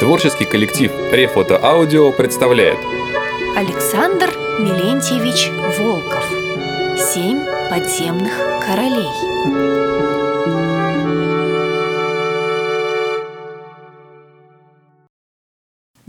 Творческий 0.00 0.44
коллектив 0.44 0.90
Рефото 1.12 1.56
Аудио 1.64 2.10
представляет. 2.10 2.78
Александр 3.56 4.28
Милентьевич 4.58 5.50
Волков. 5.78 6.24
Семь 6.98 7.38
подземных 7.70 8.32
королей 8.66 9.06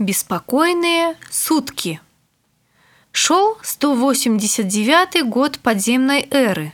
Беспокойные 0.00 1.14
сутки. 1.30 2.00
Шел 3.12 3.56
189 3.62 5.28
год 5.28 5.60
подземной 5.60 6.26
эры, 6.32 6.72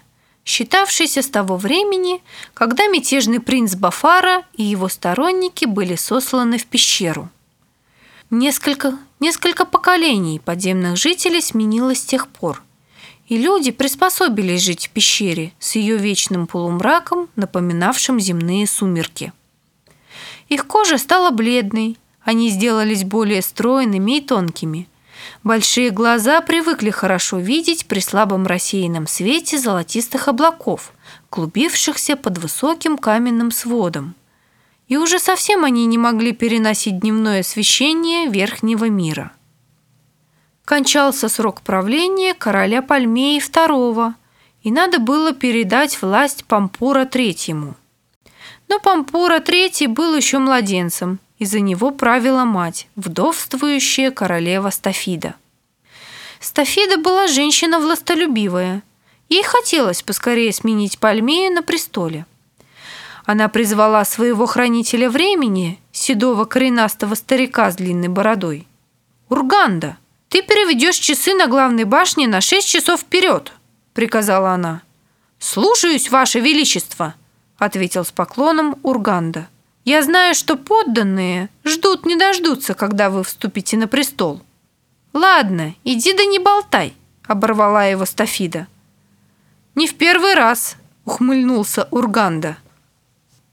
считавшийся 0.49 1.21
с 1.21 1.29
того 1.29 1.59
времени, 1.59 2.23
когда 2.55 2.87
мятежный 2.87 3.39
принц 3.39 3.75
Бафара 3.75 4.45
и 4.55 4.63
его 4.65 4.89
сторонники 4.89 5.67
были 5.67 5.95
сосланы 5.95 6.57
в 6.57 6.65
пещеру. 6.65 7.29
Несколько, 8.31 8.99
несколько 9.21 9.67
поколений 9.67 10.41
подземных 10.41 10.97
жителей 10.97 11.43
сменилось 11.43 12.01
с 12.01 12.05
тех 12.07 12.29
пор, 12.29 12.63
и 13.27 13.37
люди 13.37 13.73
приспособились 13.73 14.63
жить 14.63 14.87
в 14.87 14.91
пещере 14.91 15.53
с 15.59 15.77
ее 15.77 15.99
вечным 15.99 16.47
полумраком, 16.47 17.29
напоминавшим 17.37 18.19
земные 18.19 18.67
сумерки. 18.67 19.35
Их 20.49 20.67
кожа 20.67 20.97
стала 20.97 21.31
бледной, 21.31 21.99
они 22.23 22.49
сделались 22.49 23.05
более 23.05 23.43
стройными 23.43 24.17
и 24.17 24.21
тонкими– 24.23 24.89
Большие 25.45 25.91
глаза 25.91 26.41
привыкли 26.41 26.91
хорошо 26.91 27.39
видеть 27.39 27.87
при 27.87 28.01
слабом 28.01 28.47
рассеянном 28.47 29.07
свете 29.07 29.59
золотистых 29.59 30.29
облаков, 30.29 30.93
клубившихся 31.31 32.17
под 32.17 32.39
высоким 32.39 32.99
каменным 32.99 33.51
сводом. 33.51 34.15
И 34.89 34.97
уже 34.97 35.19
совсем 35.19 35.65
они 35.65 35.87
не 35.87 35.99
могли 35.99 36.33
переносить 36.33 37.01
дневное 37.01 37.41
освещение 37.41 38.29
верхнего 38.29 38.89
мира. 38.89 39.33
Кончался 40.65 41.29
срок 41.29 41.63
правления 41.63 42.35
короля 42.35 42.83
Пальмеи 42.83 43.39
II, 43.39 44.15
и 44.63 44.71
надо 44.71 44.99
было 44.99 45.33
передать 45.33 46.01
власть 46.03 46.45
Пампура 46.45 47.05
III. 47.05 47.75
Но 48.69 48.81
Пампура 48.81 49.39
III 49.39 49.89
был 49.89 50.15
еще 50.17 50.39
младенцем– 50.39 51.21
и 51.39 51.45
за 51.45 51.61
него 51.61 51.91
правила 51.91 52.45
мать, 52.45 52.89
вдовствующая 52.97 54.11
королева 54.11 54.71
Стафида. 54.71 55.35
Стафида 56.41 56.99
была 56.99 57.27
женщина 57.27 57.81
властолюбивая. 57.81 58.83
Ей 59.29 59.43
хотелось 59.43 60.03
поскорее 60.03 60.53
сменить 60.53 60.99
Пальмею 60.99 61.53
на 61.53 61.63
престоле. 61.63 62.27
Она 63.25 63.49
призвала 63.49 64.05
своего 64.05 64.47
хранителя 64.47 65.11
времени, 65.11 65.79
седого 65.93 66.45
коренастого 66.45 67.15
старика 67.15 67.71
с 67.71 67.77
длинной 67.77 68.09
бородой. 68.09 68.67
«Урганда, 69.29 69.99
ты 70.31 70.43
переведешь 70.43 70.97
часы 70.97 71.35
на 71.35 71.47
главной 71.47 71.85
башне 71.85 72.27
на 72.27 72.41
шесть 72.41 72.69
часов 72.69 73.01
вперед»,— 73.01 73.53
приказала 73.93 74.53
она. 74.53 74.81
«Слушаюсь, 75.39 76.11
Ваше 76.11 76.41
Величество»,— 76.41 77.15
ответил 77.59 78.05
с 78.05 78.13
поклоном 78.13 78.77
Урганда. 78.83 79.49
Я 79.89 80.03
знаю, 80.03 80.35
что 80.35 80.57
подданные 80.57 81.49
ждут 81.65 82.05
не 82.05 82.15
дождутся, 82.15 82.75
когда 82.75 83.09
вы 83.09 83.25
вступите 83.25 83.79
на 83.79 83.89
престол. 83.89 84.43
Ладно, 85.15 85.75
иди 85.83 86.13
да 86.13 86.27
не 86.27 86.39
болтай, 86.39 86.93
оборвала 87.27 87.87
его 87.87 88.05
Стафида. 88.05 88.67
Не 89.75 89.87
в 89.87 89.95
первый 89.95 90.35
раз, 90.35 90.77
ухмыльнулся 91.07 91.89
Урганда. 91.91 92.59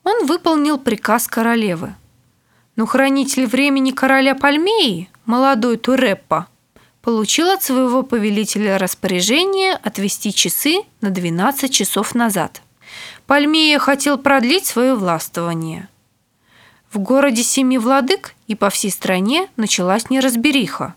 Он 0.03 0.25
выполнил 0.25 0.77
приказ 0.77 1.25
королевы. 1.29 1.95
Но 2.75 2.85
хранитель 2.85 3.45
времени 3.45 3.91
короля 3.91 4.35
Пальмеи, 4.35 5.09
молодой 5.25 5.77
Туреппа, 5.77 6.47
получил 7.01 7.49
от 7.49 7.63
своего 7.63 8.03
повелителя 8.03 8.77
распоряжение 8.77 9.71
отвести 9.75 10.33
часы 10.33 10.81
на 10.99 11.11
12 11.11 11.71
часов 11.71 12.13
назад. 12.13 12.61
Пальмея 13.25 13.79
хотел 13.79 14.17
продлить 14.17 14.65
свое 14.65 14.95
властвование– 14.95 15.87
в 16.95 16.99
городе 16.99 17.43
Семи 17.43 17.77
Владык 17.77 18.33
и 18.47 18.55
по 18.55 18.69
всей 18.69 18.89
стране 18.89 19.49
началась 19.57 20.09
неразбериха. 20.09 20.95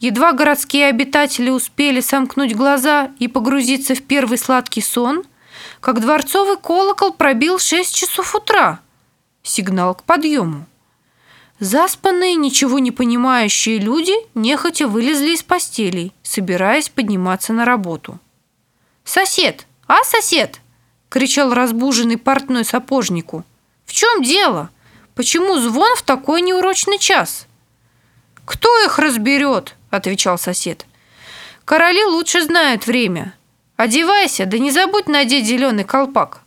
Едва 0.00 0.32
городские 0.32 0.88
обитатели 0.88 1.48
успели 1.48 2.00
сомкнуть 2.00 2.56
глаза 2.56 3.12
и 3.20 3.28
погрузиться 3.28 3.94
в 3.94 4.02
первый 4.02 4.36
сладкий 4.36 4.82
сон, 4.82 5.22
как 5.80 6.00
дворцовый 6.00 6.56
колокол 6.56 7.12
пробил 7.12 7.60
6 7.60 7.94
часов 7.94 8.34
утра. 8.34 8.80
Сигнал 9.44 9.94
к 9.94 10.02
подъему. 10.02 10.66
Заспанные, 11.60 12.34
ничего 12.34 12.80
не 12.80 12.90
понимающие 12.90 13.78
люди 13.78 14.14
нехотя 14.34 14.88
вылезли 14.88 15.34
из 15.34 15.44
постелей, 15.44 16.12
собираясь 16.24 16.88
подниматься 16.88 17.52
на 17.52 17.64
работу. 17.64 18.18
«Сосед! 19.04 19.66
А, 19.86 20.02
сосед!»— 20.02 20.60
кричал 21.08 21.54
разбуженный 21.54 22.18
портной 22.18 22.64
сапожнику. 22.64 23.44
«В 23.84 23.92
чем 23.92 24.24
дело? 24.24 24.70
Почему 25.14 25.58
звон 25.58 25.94
в 25.96 26.02
такой 26.02 26.40
неурочный 26.42 26.98
час?» 26.98 27.46
«Кто 28.44 28.68
их 28.84 28.98
разберет?»– 28.98 29.76
отвечал 29.90 30.38
сосед. 30.38 30.86
«Короли 31.64 32.04
лучше 32.04 32.42
знают 32.42 32.86
время. 32.86 33.34
Одевайся, 33.76 34.46
да 34.46 34.58
не 34.58 34.70
забудь 34.70 35.08
надеть 35.08 35.46
зеленый 35.46 35.84
колпак». 35.84 36.40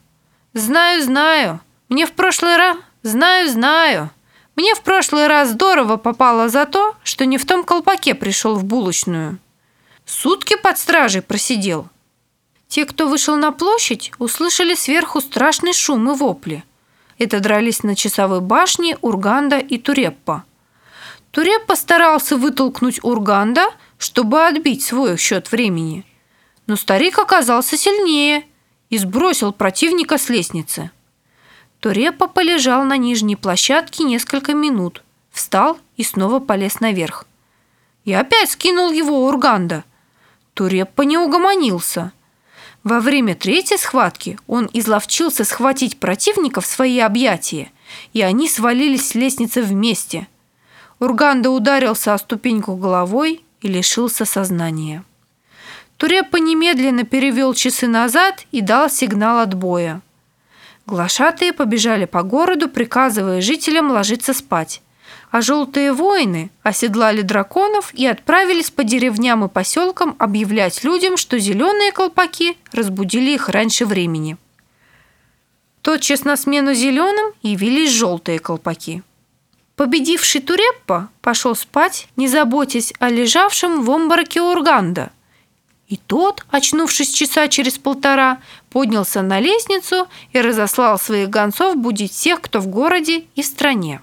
«Знаю, 0.54 1.04
знаю. 1.04 1.60
Мне 1.90 2.06
в 2.06 2.14
прошлый 2.14 2.58
раз... 2.58 2.78
Знаю, 3.04 3.50
знаю. 3.50 4.10
Мне 4.56 4.74
в 4.74 4.82
прошлый 4.82 5.28
раз 5.28 5.50
здорово 5.50 5.98
попало 5.98 6.50
за 6.50 6.66
то, 6.66 6.96
что 7.04 7.26
не 7.26 7.38
в 7.38 7.46
том 7.46 7.64
колпаке 7.64 8.16
пришел 8.16 8.56
в 8.56 8.64
булочную. 8.64 9.38
Сутки 10.06 10.56
под 10.56 10.78
стражей 10.78 11.22
просидел». 11.22 11.88
Те, 12.68 12.86
кто 12.86 13.08
вышел 13.08 13.36
на 13.36 13.52
площадь, 13.52 14.12
услышали 14.18 14.74
сверху 14.74 15.22
страшный 15.22 15.74
шум 15.74 16.12
и 16.12 16.16
вопли– 16.16 16.64
это 17.18 17.40
дрались 17.40 17.84
на 17.84 17.96
часовой 17.96 18.42
башне 18.42 18.98
Урганда 19.02 19.58
и 19.58 19.78
Туреппа. 19.78 20.44
Туреппа 21.32 21.76
старался 21.76 22.38
вытолкнуть 22.38 23.04
Урганда, 23.04 23.68
чтобы 23.98 24.46
отбить 24.46 24.84
свой 24.84 25.18
счет 25.18 25.52
времени. 25.52 26.06
Но 26.68 26.76
старик 26.76 27.20
оказался 27.20 27.78
сильнее 27.78 28.46
и 28.90 28.98
сбросил 28.98 29.54
противника 29.54 30.18
с 30.18 30.30
лестницы. 30.30 30.92
Туреппа 31.80 32.28
полежал 32.28 32.84
на 32.84 32.98
нижней 32.98 33.36
площадке 33.36 34.04
несколько 34.04 34.54
минут, 34.54 35.04
встал 35.32 35.78
и 35.98 36.04
снова 36.04 36.40
полез 36.40 36.80
наверх. 36.80 37.26
И 38.06 38.14
опять 38.14 38.52
скинул 38.52 38.92
его 38.92 39.26
Урганда. 39.28 39.84
Туреппа 40.54 41.04
не 41.04 41.18
угомонился– 41.18 42.12
во 42.86 43.00
время 43.00 43.34
третьей 43.34 43.80
схватки 43.80 44.38
он 44.46 44.70
изловчился 44.72 45.44
схватить 45.44 46.00
противника 46.00 46.62
в 46.62 46.68
свои 46.68 47.00
объятия, 47.00 47.72
и 48.14 48.22
они 48.22 48.48
свалились 48.48 49.10
с 49.10 49.16
лестницы 49.16 49.64
вместе. 49.64 50.28
Урганда 51.00 51.50
ударился 51.50 52.14
о 52.14 52.18
ступеньку 52.20 52.76
головой 52.76 53.44
и 53.62 53.68
лишился 53.68 54.24
сознания. 54.24 55.04
Туреппа 55.98 56.38
немедленно 56.38 57.06
перевел 57.06 57.56
часы 57.56 57.88
назад 57.88 58.46
и 58.52 58.62
дал 58.62 58.88
сигнал 58.88 59.40
отбоя. 59.40 60.02
Глашатые 60.86 61.54
побежали 61.54 62.06
по 62.06 62.22
городу, 62.22 62.70
приказывая 62.70 63.42
жителям 63.42 63.90
ложиться 63.90 64.32
спать 64.32 64.84
а 65.32 65.42
желтые 65.42 65.94
воины 65.94 66.50
оседлали 66.64 67.22
драконов 67.22 67.94
и 67.94 68.06
отправились 68.06 68.72
по 68.72 68.84
деревням 68.84 69.44
и 69.44 69.50
поселкам 69.50 70.16
объявлять 70.20 70.84
людям, 70.84 71.18
что 71.18 71.40
зеленые 71.40 71.92
колпаки 71.92 72.58
разбудили 72.72 73.32
их 73.32 73.50
раньше 73.50 73.86
времени. 73.86 74.38
Тотчас 75.82 76.24
на 76.24 76.36
смену 76.36 76.74
зеленым 76.74 77.34
явились 77.42 77.92
желтые 77.92 78.40
колпаки. 78.40 79.04
Победивший 79.76 80.42
Туреппа 80.42 81.10
пошел 81.22 81.56
спать, 81.56 82.08
не 82.16 82.28
заботясь 82.28 82.94
о 83.00 83.10
лежавшем 83.10 83.84
в 83.84 83.92
обмороке 83.92 84.42
Урганда. 84.42 85.12
И 85.88 85.98
тот, 85.98 86.46
очнувшись 86.50 87.12
часа 87.12 87.48
через 87.48 87.78
полтора, 87.78 88.40
поднялся 88.70 89.22
на 89.22 89.40
лестницу 89.40 90.08
и 90.32 90.42
разослал 90.42 90.98
своих 90.98 91.30
гонцов 91.30 91.76
будить 91.76 92.14
всех, 92.14 92.42
кто 92.42 92.60
в 92.60 92.68
городе 92.68 93.26
и 93.36 93.42
в 93.42 93.46
стране. 93.46 94.02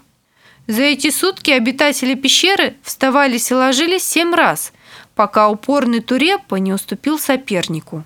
За 0.67 0.81
эти 0.81 1.09
сутки 1.09 1.51
обитатели 1.51 2.15
пещеры 2.15 2.75
вставались 2.83 3.51
и 3.51 3.55
ложились 3.55 4.03
семь 4.03 4.33
раз, 4.33 4.71
пока 5.13 5.49
упорный 5.49 5.99
Туреппа 5.99 6.55
не 6.55 6.71
уступил 6.71 7.19
сопернику. 7.19 8.03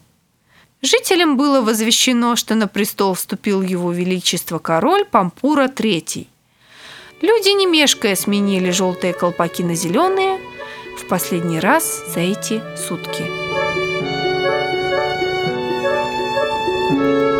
Жителям 0.81 1.37
было 1.37 1.61
возвещено, 1.61 2.35
что 2.35 2.55
на 2.55 2.67
престол 2.67 3.13
вступил 3.13 3.61
его 3.61 3.91
величество 3.91 4.59
король 4.59 5.05
Пампура 5.05 5.67
III. 5.67 6.27
Люди 7.21 7.49
не 7.49 7.65
мешкая 7.65 8.15
сменили 8.15 8.71
желтые 8.71 9.13
колпаки 9.13 9.63
на 9.63 9.75
зеленые 9.75 10.39
в 10.99 11.07
последний 11.07 11.59
раз 11.59 12.03
за 12.13 12.21
эти 12.21 12.61
сутки. 12.77 13.25
thank 16.89 17.01
you 17.01 17.36